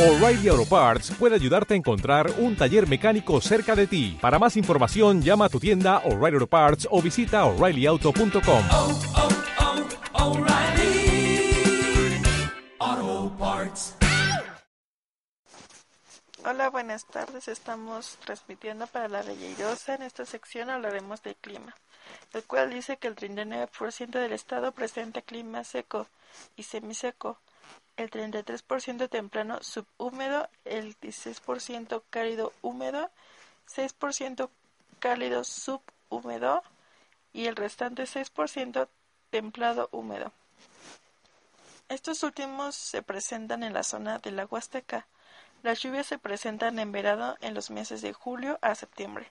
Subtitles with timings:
[0.00, 4.16] O'Reilly Auto Parts puede ayudarte a encontrar un taller mecánico cerca de ti.
[4.18, 8.64] Para más información, llama a tu tienda O'Reilly Auto Parts o visita oreillyauto.com.
[8.72, 9.00] oh,
[12.80, 13.94] oh, Parts.
[16.46, 17.48] Hola, buenas tardes.
[17.48, 19.96] Estamos transmitiendo para la Belleirosa.
[19.96, 21.76] En esta sección hablaremos del clima,
[22.32, 26.06] el cual dice que el 39% del estado presenta clima seco
[26.56, 27.38] y semiseco,
[27.96, 33.10] el 33% templano subhúmedo, el 16% cálido húmedo,
[33.68, 34.48] 6%
[34.98, 36.62] cálido subhúmedo
[37.32, 38.88] y el restante 6%
[39.30, 40.32] templado húmedo.
[41.88, 44.48] Estos últimos se presentan en la zona de la.
[45.62, 49.30] Las lluvias se presentan en verano en los meses de julio a septiembre.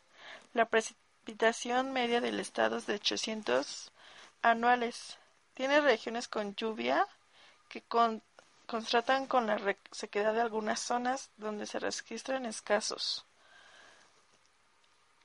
[0.53, 3.91] La precipitación media del estado es de 800
[4.41, 5.17] anuales.
[5.53, 7.07] Tiene regiones con lluvia
[7.67, 8.21] que con,
[8.69, 9.59] contrastan con la
[9.91, 13.25] sequedad de algunas zonas donde se registran escasos.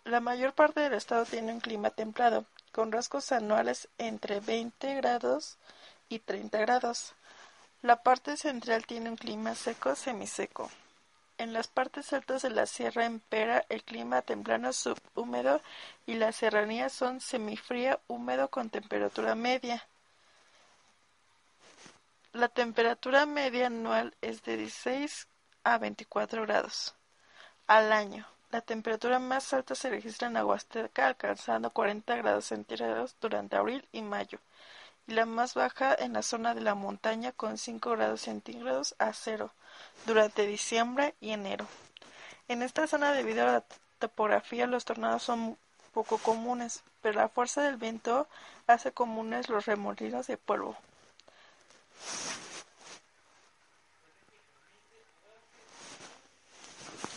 [0.05, 5.59] La mayor parte del estado tiene un clima templado, con rasgos anuales entre 20 grados
[6.09, 7.13] y 30 grados.
[7.83, 10.71] La parte central tiene un clima seco semiseco.
[11.37, 15.61] En las partes altas de la sierra impera el clima templano subhúmedo
[16.07, 19.87] y las serranías son semifría húmedo con temperatura media.
[22.35, 25.29] La temperatura media anual es de 16
[25.63, 26.97] a 24 grados
[27.69, 28.27] al año.
[28.51, 33.87] La temperatura más alta se registra en la Huasteca, alcanzando 40 grados centígrados durante abril
[33.93, 34.41] y mayo,
[35.07, 39.13] y la más baja en la zona de la montaña con 5 grados centígrados a
[39.13, 39.53] cero
[40.05, 41.69] durante diciembre y enero.
[42.49, 43.65] En esta zona, debido a la
[44.01, 45.57] topografía, los tornados son
[45.93, 48.27] poco comunes, pero la fuerza del viento
[48.67, 50.77] hace comunes los remolinos de polvo.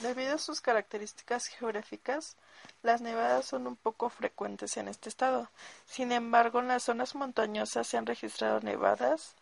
[0.02, 2.38] Debido a sus características geográficas,
[2.84, 5.50] las nevadas son un poco frecuentes en este estado.
[5.88, 9.34] Sin embargo, en las zonas montañosas se han registrado nevadas,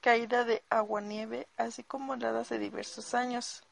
[0.00, 3.64] caída de aguanieve, así como heladas de diversos años.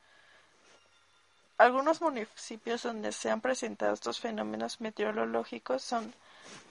[1.56, 6.12] Algunos municipios donde se han presentado estos fenómenos meteorológicos son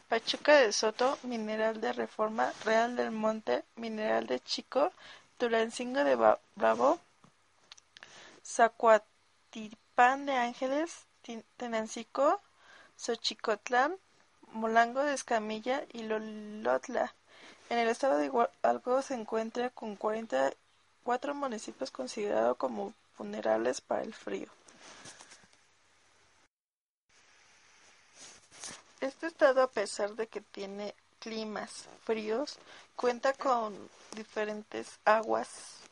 [0.07, 4.93] Pachuca de Soto, Mineral de Reforma, Real del Monte, Mineral de Chico,
[5.37, 6.15] Tulancingo de
[6.55, 6.99] Bravo,
[8.45, 11.05] Zacuatipán de Ángeles,
[11.57, 12.41] Tenancico,
[12.95, 13.97] Xochicotlán,
[14.53, 17.13] Molango de Escamilla y Lolotla.
[17.69, 24.13] En el estado de Hidalgo se encuentra con 44 municipios considerados como vulnerables para el
[24.13, 24.47] frío.
[28.99, 32.57] Este estado, a pesar de que tiene climas fríos,
[32.95, 35.49] cuenta con diferentes aguas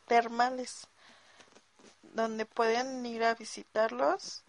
[0.07, 0.87] termales
[2.13, 4.41] donde pueden ir a visitarlos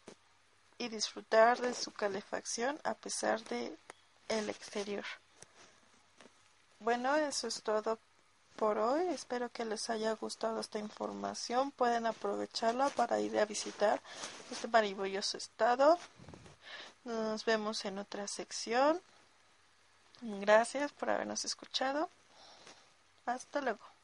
[0.78, 3.76] y disfrutar de su calefacción a pesar de
[4.28, 5.04] el exterior.
[6.80, 7.98] Bueno, eso es todo
[8.56, 9.06] por hoy.
[9.08, 11.72] Espero que les haya gustado esta información.
[11.72, 14.00] Pueden aprovecharla para ir a visitar
[14.50, 15.98] este maravilloso estado.
[17.06, 19.00] Nos vemos en otra sección.
[20.22, 22.10] Gracias por habernos escuchado.
[23.24, 23.95] Hasta luego.